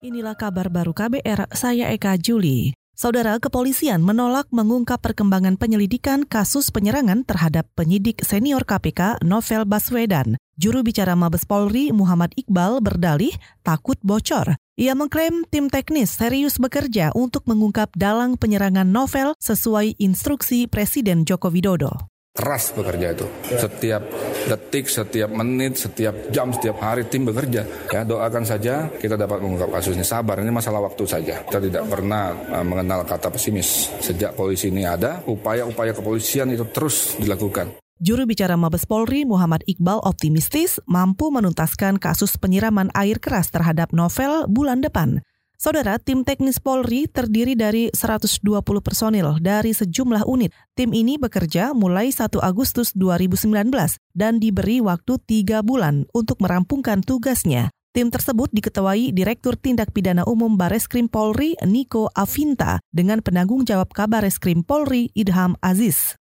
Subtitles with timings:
[0.00, 2.72] Inilah kabar baru KBR, saya Eka Juli.
[2.96, 10.40] Saudara kepolisian menolak mengungkap perkembangan penyelidikan kasus penyerangan terhadap penyidik senior KPK Novel Baswedan.
[10.56, 14.56] Juru bicara Mabes Polri Muhammad Iqbal berdalih takut bocor.
[14.80, 21.52] Ia mengklaim tim teknis serius bekerja untuk mengungkap dalang penyerangan Novel sesuai instruksi Presiden Joko
[21.52, 22.08] Widodo
[22.40, 23.26] keras bekerja itu.
[23.52, 24.02] Setiap
[24.48, 27.68] detik, setiap menit, setiap jam, setiap hari tim bekerja.
[27.92, 30.08] Ya, doakan saja kita dapat mengungkap kasusnya.
[30.08, 31.44] Sabar, ini masalah waktu saja.
[31.44, 33.92] Kita tidak pernah uh, mengenal kata pesimis.
[34.00, 37.76] Sejak polisi ini ada, upaya-upaya kepolisian itu terus dilakukan.
[38.00, 44.48] Juru bicara Mabes Polri Muhammad Iqbal optimistis mampu menuntaskan kasus penyiraman air keras terhadap novel
[44.48, 45.20] bulan depan.
[45.60, 50.56] Saudara, tim teknis Polri terdiri dari 120 personil dari sejumlah unit.
[50.72, 53.68] Tim ini bekerja mulai 1 Agustus 2019
[54.16, 57.68] dan diberi waktu 3 bulan untuk merampungkan tugasnya.
[57.92, 64.64] Tim tersebut diketuai Direktur Tindak Pidana Umum Bareskrim Polri Niko Avinta dengan penanggung jawab Kabareskrim
[64.64, 66.16] Polri Idham Aziz.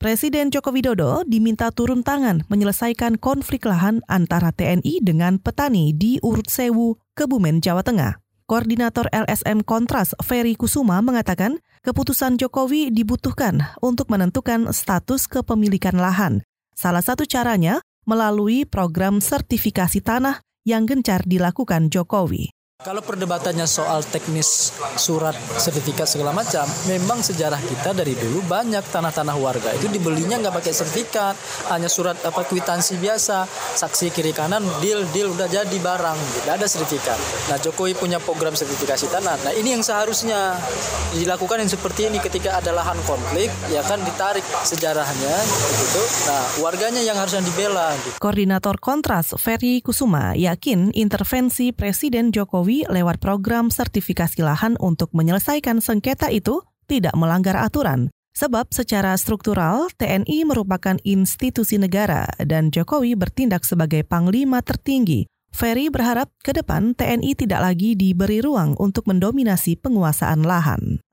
[0.00, 6.48] Presiden Joko Widodo diminta turun tangan menyelesaikan konflik lahan antara TNI dengan petani di Urut
[6.48, 8.21] Sewu, Kebumen, Jawa Tengah.
[8.46, 16.46] Koordinator LSM Kontras Ferry Kusuma mengatakan keputusan Jokowi dibutuhkan untuk menentukan status kepemilikan lahan.
[16.72, 22.54] Salah satu caranya melalui program sertifikasi tanah yang gencar dilakukan Jokowi.
[22.82, 29.38] Kalau perdebatannya soal teknis surat sertifikat segala macam, memang sejarah kita dari dulu banyak tanah-tanah
[29.38, 31.38] warga itu dibelinya nggak pakai sertifikat,
[31.70, 33.46] hanya surat apa kwitansi biasa,
[33.78, 37.18] saksi kiri kanan, deal deal udah jadi barang, tidak ada sertifikat.
[37.54, 39.38] Nah Jokowi punya program sertifikasi tanah.
[39.46, 40.58] Nah ini yang seharusnya
[41.14, 45.34] dilakukan yang seperti ini ketika ada lahan konflik, ya kan ditarik sejarahnya,
[45.70, 46.02] begitu.
[46.26, 47.94] Nah warganya yang harusnya dibela.
[48.18, 55.84] Koordinator Kontras Ferry Kusuma yakin intervensi Presiden Jokowi Jokowi lewat program sertifikasi lahan untuk menyelesaikan
[55.84, 58.08] sengketa itu tidak melanggar aturan.
[58.32, 65.28] Sebab secara struktural TNI merupakan institusi negara dan Jokowi bertindak sebagai panglima tertinggi.
[65.52, 71.04] Ferry berharap ke depan TNI tidak lagi diberi ruang untuk mendominasi penguasaan lahan.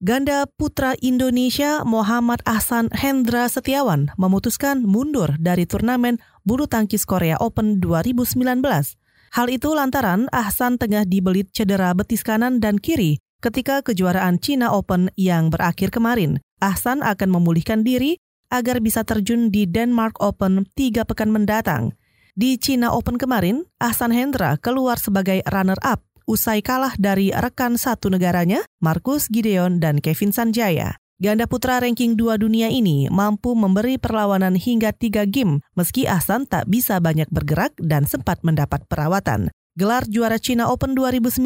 [0.00, 6.16] Ganda putra Indonesia Muhammad Ahsan Hendra Setiawan memutuskan mundur dari turnamen
[6.48, 8.96] bulu tangkis Korea Open 2019.
[9.32, 15.12] Hal itu lantaran Ahsan tengah dibelit cedera betis kanan dan kiri ketika kejuaraan China Open
[15.14, 16.42] yang berakhir kemarin.
[16.58, 18.18] Ahsan akan memulihkan diri
[18.50, 21.94] agar bisa terjun di Denmark Open tiga pekan mendatang.
[22.38, 28.62] Di China Open kemarin, Ahsan Hendra keluar sebagai runner-up usai kalah dari rekan satu negaranya,
[28.84, 31.00] Marcus Gideon dan Kevin Sanjaya.
[31.18, 36.70] Ganda putra ranking 2 dunia ini mampu memberi perlawanan hingga 3 game meski Ahsan tak
[36.70, 39.50] bisa banyak bergerak dan sempat mendapat perawatan.
[39.74, 41.42] Gelar juara China Open 2019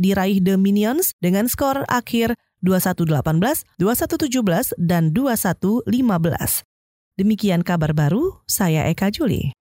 [0.00, 2.32] diraih The Minions dengan skor akhir
[2.64, 5.84] 21-18, 21-17, dan 21-15.
[7.20, 9.52] Demikian kabar baru, saya Eka Juli.